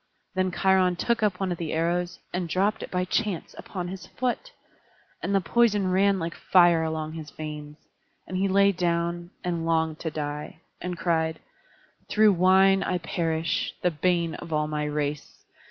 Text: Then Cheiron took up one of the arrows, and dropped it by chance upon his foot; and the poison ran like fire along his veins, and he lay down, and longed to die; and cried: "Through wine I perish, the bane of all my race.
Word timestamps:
Then 0.33 0.49
Cheiron 0.49 0.95
took 0.95 1.21
up 1.21 1.39
one 1.39 1.51
of 1.51 1.59
the 1.59 1.73
arrows, 1.73 2.17
and 2.33 2.49
dropped 2.49 2.81
it 2.81 2.89
by 2.89 3.05
chance 3.05 3.53
upon 3.55 3.87
his 3.89 4.07
foot; 4.07 4.51
and 5.21 5.35
the 5.35 5.39
poison 5.41 5.91
ran 5.91 6.17
like 6.17 6.33
fire 6.33 6.81
along 6.81 7.13
his 7.13 7.29
veins, 7.29 7.77
and 8.25 8.35
he 8.35 8.47
lay 8.47 8.71
down, 8.71 9.29
and 9.43 9.63
longed 9.63 9.99
to 9.99 10.09
die; 10.09 10.61
and 10.81 10.97
cried: 10.97 11.39
"Through 12.09 12.33
wine 12.33 12.81
I 12.81 12.97
perish, 12.97 13.75
the 13.83 13.91
bane 13.91 14.33
of 14.33 14.51
all 14.51 14.67
my 14.67 14.85
race. 14.85 15.45